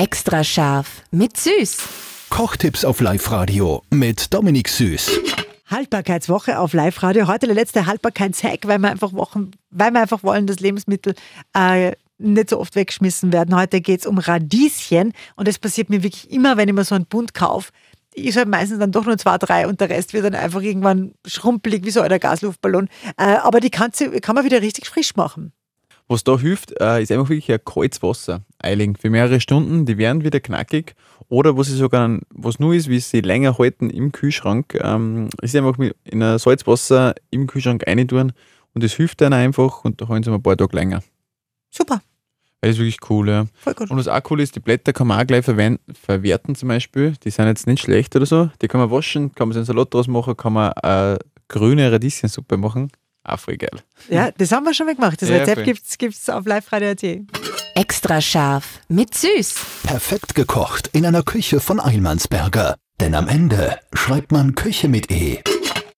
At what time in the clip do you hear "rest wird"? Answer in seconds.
19.90-20.24